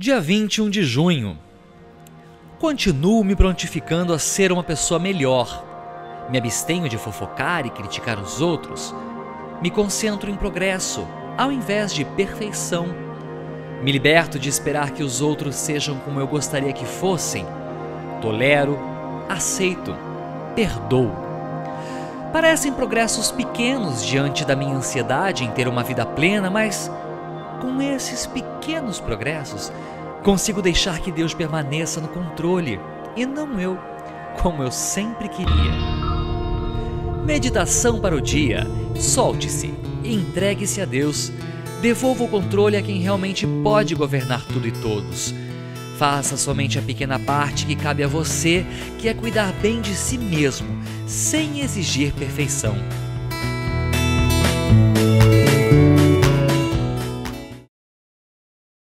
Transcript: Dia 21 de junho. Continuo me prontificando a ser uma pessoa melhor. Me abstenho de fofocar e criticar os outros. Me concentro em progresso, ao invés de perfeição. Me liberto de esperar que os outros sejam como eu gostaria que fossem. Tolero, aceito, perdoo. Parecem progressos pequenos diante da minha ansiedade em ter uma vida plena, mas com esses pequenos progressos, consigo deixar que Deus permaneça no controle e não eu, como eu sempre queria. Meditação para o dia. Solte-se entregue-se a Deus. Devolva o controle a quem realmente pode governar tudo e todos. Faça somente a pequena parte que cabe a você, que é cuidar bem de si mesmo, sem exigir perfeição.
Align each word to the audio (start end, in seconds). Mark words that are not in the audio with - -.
Dia 0.00 0.20
21 0.20 0.70
de 0.70 0.84
junho. 0.84 1.36
Continuo 2.60 3.24
me 3.24 3.34
prontificando 3.34 4.12
a 4.12 4.18
ser 4.20 4.52
uma 4.52 4.62
pessoa 4.62 5.00
melhor. 5.00 5.64
Me 6.30 6.38
abstenho 6.38 6.88
de 6.88 6.96
fofocar 6.96 7.66
e 7.66 7.70
criticar 7.70 8.16
os 8.20 8.40
outros. 8.40 8.94
Me 9.60 9.72
concentro 9.72 10.30
em 10.30 10.36
progresso, 10.36 11.04
ao 11.36 11.50
invés 11.50 11.92
de 11.92 12.04
perfeição. 12.04 12.86
Me 13.82 13.90
liberto 13.90 14.38
de 14.38 14.48
esperar 14.48 14.92
que 14.92 15.02
os 15.02 15.20
outros 15.20 15.56
sejam 15.56 15.98
como 15.98 16.20
eu 16.20 16.28
gostaria 16.28 16.72
que 16.72 16.86
fossem. 16.86 17.44
Tolero, 18.22 18.78
aceito, 19.28 19.96
perdoo. 20.54 21.10
Parecem 22.32 22.72
progressos 22.72 23.32
pequenos 23.32 24.06
diante 24.06 24.44
da 24.44 24.54
minha 24.54 24.76
ansiedade 24.76 25.42
em 25.42 25.50
ter 25.50 25.66
uma 25.66 25.82
vida 25.82 26.06
plena, 26.06 26.48
mas 26.48 26.88
com 27.60 27.80
esses 27.82 28.26
pequenos 28.26 29.00
progressos, 29.00 29.72
consigo 30.22 30.62
deixar 30.62 31.00
que 31.00 31.12
Deus 31.12 31.34
permaneça 31.34 32.00
no 32.00 32.08
controle 32.08 32.80
e 33.16 33.26
não 33.26 33.58
eu, 33.60 33.78
como 34.40 34.62
eu 34.62 34.70
sempre 34.70 35.28
queria. 35.28 35.72
Meditação 37.24 38.00
para 38.00 38.16
o 38.16 38.20
dia. 38.20 38.66
Solte-se 38.94 39.88
entregue-se 40.04 40.80
a 40.80 40.84
Deus. 40.84 41.32
Devolva 41.80 42.24
o 42.24 42.28
controle 42.28 42.76
a 42.76 42.82
quem 42.82 43.00
realmente 43.00 43.46
pode 43.62 43.94
governar 43.94 44.44
tudo 44.46 44.66
e 44.66 44.72
todos. 44.72 45.34
Faça 45.96 46.36
somente 46.36 46.78
a 46.78 46.82
pequena 46.82 47.18
parte 47.18 47.66
que 47.66 47.74
cabe 47.74 48.02
a 48.02 48.08
você, 48.08 48.64
que 48.98 49.08
é 49.08 49.14
cuidar 49.14 49.52
bem 49.60 49.80
de 49.80 49.94
si 49.94 50.16
mesmo, 50.16 50.68
sem 51.06 51.60
exigir 51.60 52.12
perfeição. 52.12 52.76